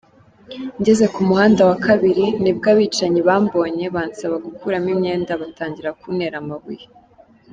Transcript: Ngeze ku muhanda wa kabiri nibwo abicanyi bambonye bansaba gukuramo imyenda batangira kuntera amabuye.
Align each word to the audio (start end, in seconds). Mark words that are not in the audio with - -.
Ngeze 0.79 1.05
ku 1.13 1.21
muhanda 1.27 1.61
wa 1.69 1.77
kabiri 1.85 2.25
nibwo 2.41 2.67
abicanyi 2.73 3.19
bambonye 3.27 3.85
bansaba 3.95 4.35
gukuramo 4.45 4.89
imyenda 4.95 5.31
batangira 5.41 5.89
kuntera 5.99 6.35
amabuye. 6.43 6.85